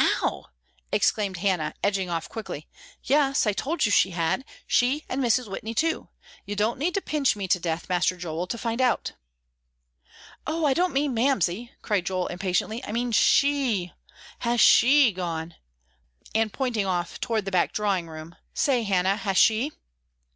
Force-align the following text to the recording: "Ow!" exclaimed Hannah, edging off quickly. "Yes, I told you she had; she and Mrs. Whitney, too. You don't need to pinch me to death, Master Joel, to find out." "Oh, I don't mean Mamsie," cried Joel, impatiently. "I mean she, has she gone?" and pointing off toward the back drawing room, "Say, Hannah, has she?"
"Ow!" 0.00 0.46
exclaimed 0.90 1.36
Hannah, 1.36 1.72
edging 1.80 2.10
off 2.10 2.28
quickly. 2.28 2.66
"Yes, 3.04 3.46
I 3.46 3.52
told 3.52 3.86
you 3.86 3.92
she 3.92 4.10
had; 4.10 4.44
she 4.66 5.04
and 5.08 5.22
Mrs. 5.22 5.48
Whitney, 5.48 5.74
too. 5.74 6.08
You 6.44 6.56
don't 6.56 6.80
need 6.80 6.92
to 6.94 7.00
pinch 7.00 7.36
me 7.36 7.46
to 7.46 7.60
death, 7.60 7.88
Master 7.88 8.16
Joel, 8.16 8.48
to 8.48 8.58
find 8.58 8.80
out." 8.80 9.12
"Oh, 10.44 10.64
I 10.66 10.74
don't 10.74 10.92
mean 10.92 11.14
Mamsie," 11.14 11.70
cried 11.82 12.04
Joel, 12.04 12.26
impatiently. 12.26 12.84
"I 12.84 12.90
mean 12.90 13.12
she, 13.12 13.92
has 14.40 14.60
she 14.60 15.12
gone?" 15.12 15.54
and 16.34 16.52
pointing 16.52 16.86
off 16.86 17.20
toward 17.20 17.44
the 17.44 17.52
back 17.52 17.70
drawing 17.72 18.08
room, 18.08 18.34
"Say, 18.54 18.82
Hannah, 18.82 19.14
has 19.14 19.36
she?" 19.38 19.70